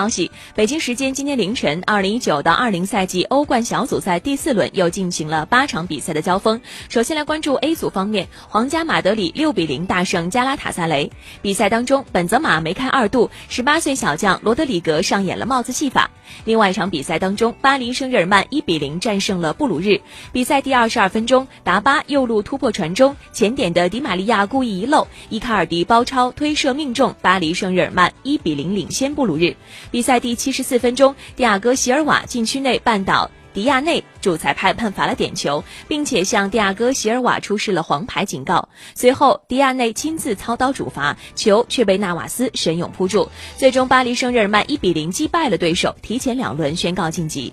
[0.00, 6.58] 消息，北京时间今天凌晨，二零一九到二零赛季欧冠小组赛第四轮又进行了八场比赛的交锋。
[6.88, 11.10] 首先来关注 A 组方面，皇家马德里六比零大胜加拉塔萨雷。
[11.42, 16.10] 比赛当中，本泽马梅开二度，十八岁小将罗德里格上演了帽子戏法。
[16.46, 20.00] 另外一场比赛当中，巴黎圣日耳曼一比零战胜了布鲁日。
[20.32, 29.54] 比赛第二十二分钟，达巴右路突破传中，前点的迪玛利亚故意遗漏，伊卡尔迪包抄推射命中，巴黎圣日耳曼一比零领先布鲁日。
[29.90, 38.68] 比赛第七十四分钟，蒂亚戈席尔瓦禁区内绊倒迪亚内，主裁判判罚了点球，并且向蒂亚戈席尔瓦出示了黄牌警告。
[38.94, 43.28] 随后，迪亚内亲自操刀主罚，球却被纳瓦斯神勇扑住。
[43.56, 47.52] 最终，巴黎圣日耳曼一比零击败了对手，提前两轮宣告晋级。